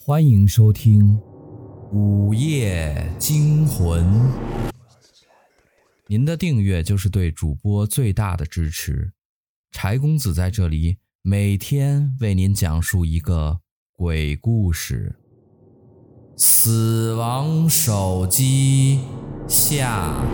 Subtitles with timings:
[0.00, 1.18] 欢迎收听
[1.92, 4.02] 《午夜惊魂》。
[6.06, 9.12] 您的订阅就是对主播最大的支持。
[9.72, 13.60] 柴公子在这里每天为您讲述一个
[13.92, 15.18] 鬼故事。
[16.36, 19.00] 死亡手机
[19.46, 20.24] 下，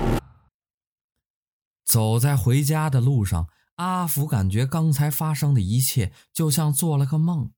[1.85, 7.51] 走在回家的路上，阿福感觉刚才发生的一切就像做了个梦。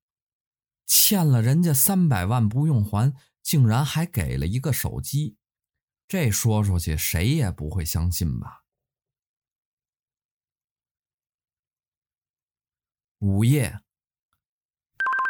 [0.87, 3.13] 欠了人家三百万不用还，
[3.43, 5.37] 竟然还给了一个手机，
[6.07, 8.63] 这说出去谁也不会相信吧？
[13.19, 13.81] 午夜，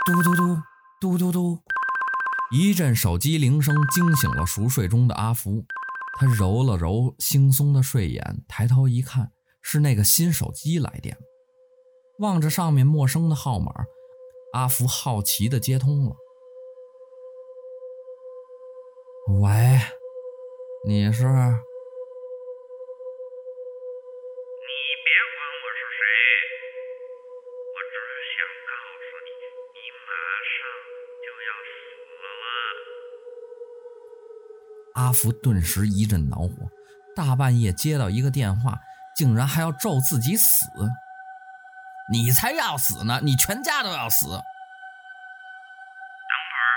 [0.05, 0.63] 嘟嘟嘟
[1.01, 1.63] 嘟嘟嘟，
[2.53, 5.65] 一阵手机铃声惊醒了熟睡中的阿福，
[6.19, 9.33] 他揉了揉惺忪的睡眼，抬头一看，
[9.63, 11.17] 是那个新手机来电，
[12.19, 13.73] 望着上面陌生的号码。
[14.57, 16.17] 阿福好奇的接通了。
[19.43, 19.51] 喂，
[20.87, 21.25] 你是？
[21.25, 21.29] 你别
[25.29, 26.01] 管我是谁，
[27.69, 27.95] 我只
[28.33, 29.29] 想告诉你，
[29.75, 30.09] 你马
[30.57, 30.57] 上
[31.21, 31.69] 就要死
[32.25, 32.27] 了。
[34.95, 36.49] 阿福顿时一阵恼火，
[37.15, 38.79] 大半夜接到一个电话，
[39.19, 40.65] 竟然还要咒自己死。
[42.09, 43.19] 你才要死呢！
[43.21, 44.29] 你全家都要死。
[44.29, 44.43] 等会儿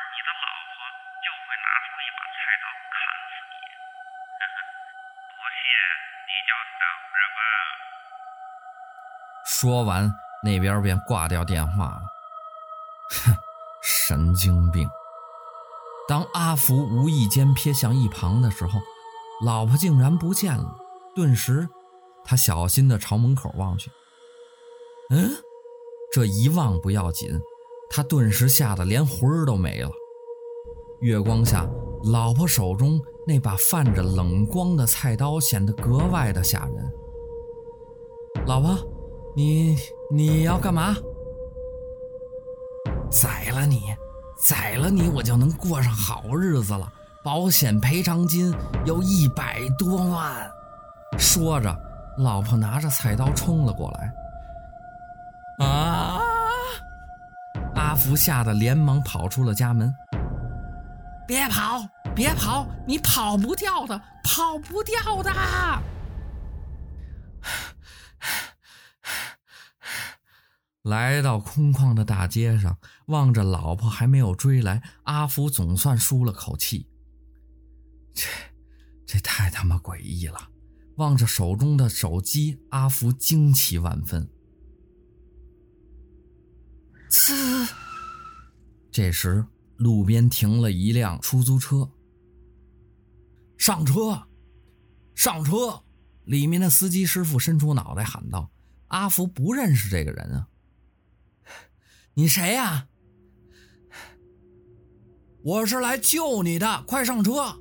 [0.10, 0.82] 你的老婆
[1.22, 2.98] 就会拿出一把菜刀砍
[3.30, 3.54] 死你。
[5.38, 5.62] 不信
[6.26, 7.40] 你就等着吧。
[9.46, 10.12] 说完，
[10.44, 12.02] 那边便挂掉电话了。
[13.12, 13.38] 哼，
[13.84, 14.90] 神经病！
[16.08, 18.82] 当阿福无意间瞥向一旁的时候，
[19.46, 20.76] 老婆竟然不见了。
[21.16, 21.70] 顿时，
[22.26, 23.92] 他小心地朝门口望去。
[25.10, 25.32] 嗯，
[26.12, 27.30] 这一望不要紧，
[27.90, 29.90] 他顿时吓得连魂儿都没了。
[31.02, 31.68] 月光下，
[32.12, 36.94] 老婆手中那把泛着冷光的菜刀显得格外的吓人。
[38.46, 38.78] 老婆，
[39.36, 39.76] 你
[40.12, 40.96] 你要干嘛？
[43.10, 43.82] 宰了你，
[44.38, 46.88] 宰了你，我就能过上好日子了。
[47.24, 48.54] 保险赔偿金
[48.86, 50.50] 有一百多万。
[51.18, 51.76] 说着，
[52.20, 54.14] 老婆拿着菜刀冲了过来。
[55.60, 56.20] 啊！
[57.76, 59.94] 阿福吓得连忙跑出了家门。
[61.28, 65.32] 别跑，别跑，你跑不掉的，跑不掉的！
[70.84, 76.90] 来到空旷的大街上，望着老婆还没有追来，阿福总算舒了口气。
[78.14, 78.26] 这，
[79.06, 80.50] 这太他妈诡异了！
[80.96, 84.28] 望着手中的手机，阿福惊奇万分。
[87.10, 87.70] 呲！
[88.92, 89.46] 这时，
[89.78, 91.90] 路边停了一辆出租车。
[93.58, 94.22] 上车，
[95.16, 95.82] 上车！
[96.26, 98.52] 里面的司机师傅伸出脑袋喊道
[98.90, 100.48] ：“阿福不认识这个人啊，
[102.14, 102.88] 你谁呀？
[105.44, 107.60] 我是来救你的，快上车！”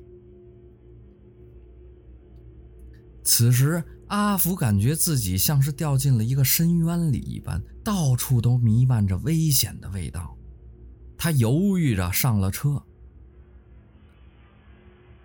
[3.25, 3.83] 此时。
[4.09, 10.37] 阿福感觉自己像是掉进了一个深渊里一般，到处都弥漫着危险的味道。
[11.17, 12.79] 他犹豫着上了车，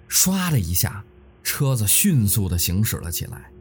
[0.08, 1.04] 唰的一下，
[1.42, 3.52] 车子迅速的行驶了起来。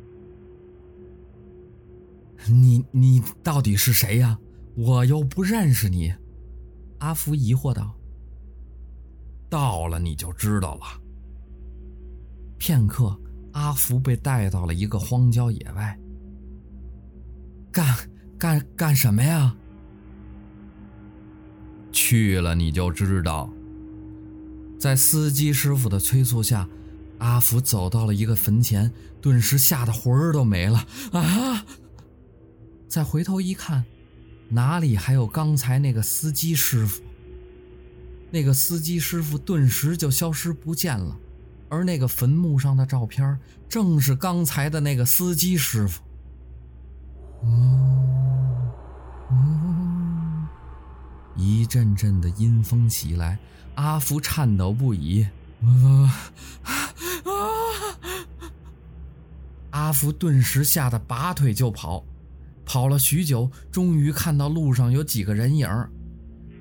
[2.48, 4.40] 你你到底是谁呀？
[4.78, 6.16] 我又不认识你。
[7.00, 7.94] 阿福疑惑道。
[9.50, 10.86] 到了你就知道了。
[12.58, 13.20] 片刻。
[13.52, 16.00] 阿福被带到了一个荒郊野外，
[17.70, 17.86] 干
[18.44, 19.56] 干干什么呀？
[21.94, 23.50] 去了你就知道。
[24.78, 26.68] 在司机师傅的催促下，
[27.20, 31.66] 阿福走到了一个坟前，顿时吓得魂儿都没了啊！
[32.90, 33.86] 再回头一看，
[34.50, 37.02] 哪里还有刚才那个司机师傅？
[38.30, 41.18] 那个司机师傅顿时就消失不见了。
[41.70, 43.40] 而那个坟墓上的照片，
[43.70, 46.02] 正是刚才的那个司机师傅。
[47.46, 47.83] 嗯
[51.74, 53.40] 阵阵的阴风袭来，
[53.74, 55.26] 阿福颤抖不已。
[59.72, 62.06] 阿福顿时吓得拔腿就跑，
[62.64, 65.68] 跑了许久，终于看到路上有几个人影。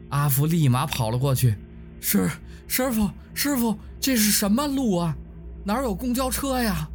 [0.08, 1.58] 阿福立马跑了过去。
[2.00, 2.30] 师
[2.66, 3.78] 师傅，师傅。
[4.00, 5.14] 这是什么路啊？
[5.62, 6.88] 哪有公交车呀？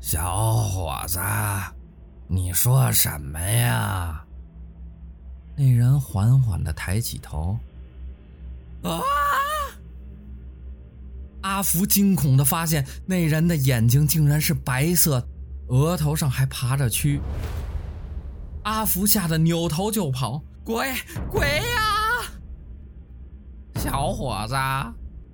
[0.00, 1.18] 小伙子，
[2.28, 4.25] 你说什么呀？
[5.56, 7.58] 那人缓缓的抬起头，
[8.82, 9.00] 啊！
[11.40, 15.26] 阿福惊恐的发现，那人的眼睛竟然是白色，
[15.68, 17.18] 额头上还爬着蛆。
[18.64, 20.92] 阿福吓得扭头就跑，鬼
[21.30, 22.22] 鬼呀！
[23.76, 24.54] 小伙子，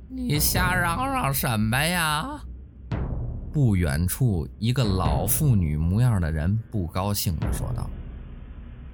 [0.09, 2.41] 你瞎嚷嚷什么呀？
[3.53, 7.91] 不远处，一个老妇女模样的人不高兴的说道。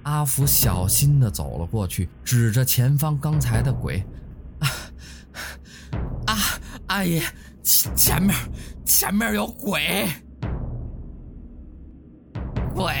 [0.09, 4.03] 阿福小心地走了过去，指着前方刚才的鬼。
[4.59, 4.67] 啊
[6.25, 6.35] 啊
[6.87, 7.21] 阿姨，
[7.61, 8.35] 前前面，
[8.83, 10.09] 前面有鬼！
[12.73, 12.91] 鬼！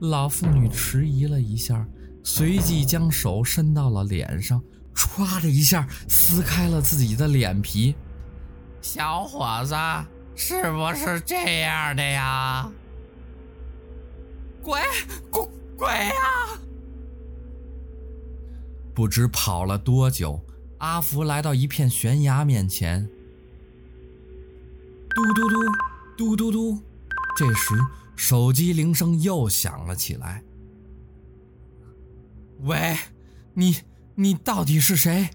[0.00, 1.86] 老妇女迟疑了一下，
[2.24, 4.62] 随即将手伸到了脸上，
[4.94, 7.94] 唰的一下撕开了自己的脸皮。
[8.80, 9.74] 小伙子，
[10.34, 12.66] 是不是这样的呀？
[14.62, 14.80] 鬼
[15.30, 16.58] 鬼鬼啊！
[18.94, 20.44] 不知跑了多久。
[20.78, 23.06] 阿福来到一片悬崖面前，
[25.10, 25.56] 嘟嘟嘟，
[26.16, 26.82] 嘟嘟嘟。
[27.36, 27.74] 这时，
[28.16, 30.42] 手机铃声又响了起来。
[32.60, 32.96] 喂，
[33.54, 33.76] 你
[34.14, 35.28] 你到底是谁？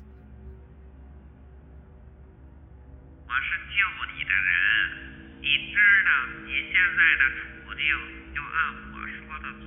[3.27, 3.77] 我是救
[4.16, 4.57] 你的人，
[5.42, 6.10] 你知道
[6.44, 7.86] 你现在的处境，
[8.33, 8.57] 就按
[9.45, 9.65] 我说的做。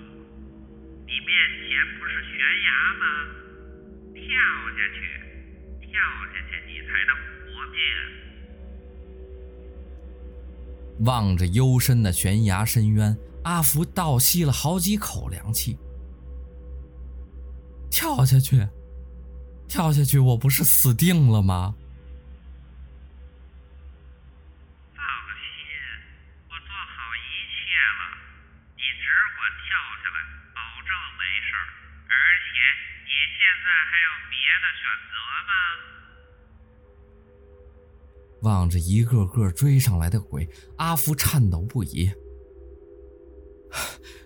[1.07, 1.31] 你面
[1.63, 2.37] 前不是悬
[2.67, 3.05] 崖吗？
[4.15, 4.23] 跳
[4.75, 4.99] 下去。
[5.81, 5.89] 跳
[6.33, 7.11] 下去，你才能
[7.45, 7.79] 活命。
[11.07, 15.79] 望着幽深的悬崖深渊，阿福倒吸了好几口凉气。
[17.91, 18.67] 跳下去，
[19.69, 21.75] 跳下去，我不是死定了吗？
[30.03, 30.19] 下来，
[30.55, 31.51] 保证没事。
[32.09, 32.15] 而
[32.47, 32.57] 且
[33.05, 35.15] 你现在还有别的选择
[35.49, 35.51] 吗。
[38.43, 42.11] 望着一个个追上来的鬼，阿福颤抖不已。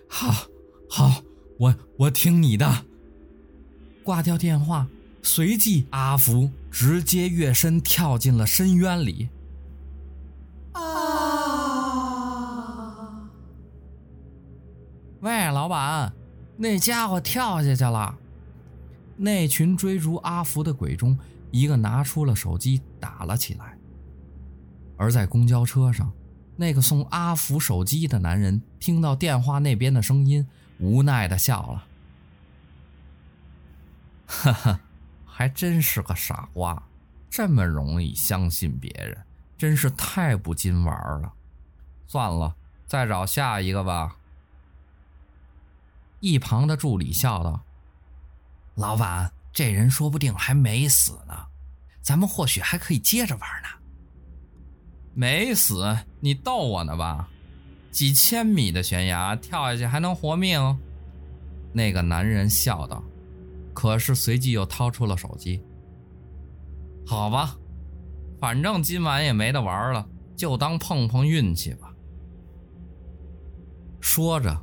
[0.07, 0.47] 好，
[0.89, 1.23] 好，
[1.57, 2.85] 我我听你的。
[4.03, 4.87] 挂掉电话，
[5.21, 9.29] 随即阿福直接跃身跳进了深渊里。
[15.63, 16.11] 老板，
[16.57, 18.13] 那家伙跳下去了。
[19.15, 21.17] 那群追逐阿福的鬼中，
[21.51, 23.77] 一个拿出了手机打了起来。
[24.97, 26.11] 而在公交车上，
[26.57, 30.45] 那个送阿福手机的男人听到电话那边的声音，
[30.79, 31.85] 无奈地笑了
[34.27, 34.81] ：“哈哈，
[35.25, 36.83] 还真是个傻瓜，
[37.29, 39.17] 这么容易相信别人，
[39.57, 41.31] 真是太不经玩了。
[42.05, 42.53] 算了，
[42.85, 44.17] 再找下一个吧。”
[46.23, 47.61] 一旁的助理笑道。
[48.75, 51.35] 老板，这人说不定还没死呢，
[52.01, 53.67] 咱们或许还可以接着玩呢。
[55.13, 55.97] 没死？
[56.21, 57.27] 你逗我呢吧？
[57.91, 60.79] 几千米的悬崖跳下去还能活命？
[61.73, 63.03] 那个男人笑道，
[63.73, 65.61] 可是随即又掏出了手机。
[67.05, 67.57] 好吧，
[68.39, 71.93] 反正今晚也没得玩了，就当碰碰运气吧。
[73.99, 74.57] 说着，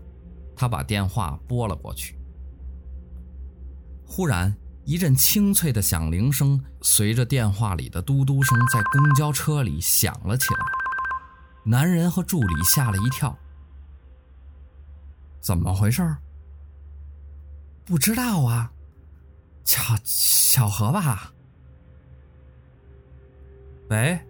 [0.60, 2.18] 他把电话拨了过去。
[4.04, 4.54] 忽然，
[4.84, 10.60] 一阵清脆的响铃声随着电话里的嘟嘟声在公交车里响了起来。
[11.64, 13.34] 男人和助理吓了一跳。
[15.40, 16.14] 怎么回事？
[17.86, 18.70] 不知道啊，
[19.64, 21.32] 巧巧合吧？
[23.88, 24.20] 喂。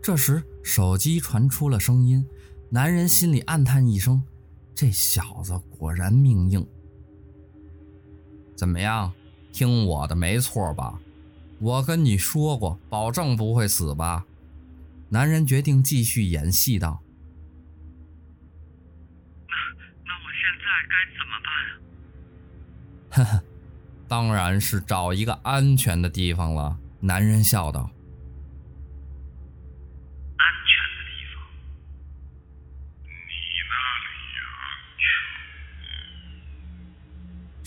[0.00, 2.24] 这时，手机传出了声音，
[2.70, 4.22] 男人心里暗叹一声：
[4.74, 6.66] 这小子果然命硬。
[8.56, 9.12] 怎么样？
[9.52, 10.98] 听我的没错吧？
[11.58, 14.24] 我跟你说过，保证不会死吧？
[15.10, 17.02] 男人决定继续演戏道
[19.46, 19.54] ：“那
[20.04, 21.52] 那我现在该怎么办？”
[23.12, 23.44] 呵呵，
[24.08, 26.78] 当然是找一个安全的地方了。
[26.98, 27.90] 男人笑道。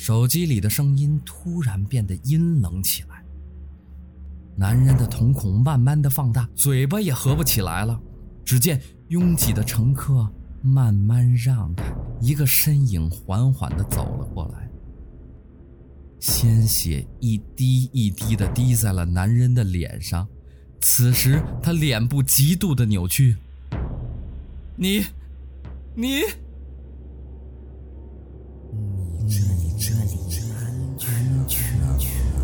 [0.05, 3.25] 手机里的声音突然变得阴冷起来，
[4.55, 7.99] 男人的瞳孔慢慢的放大，嘴巴也合不起来了。
[8.45, 10.31] 只见拥挤的乘客
[10.61, 14.69] 慢慢让开，一个身影缓缓的走了过来，
[16.19, 20.27] 鲜血一滴一滴的滴在了男人的脸上。
[20.79, 23.35] 此时他脸部极度的扭曲，
[24.75, 25.03] 你，
[25.95, 26.21] 你。
[31.97, 32.34] 去。